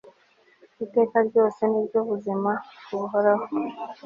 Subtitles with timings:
[0.85, 2.51] iteka ryose, niryo buzima
[2.89, 3.45] buhoraho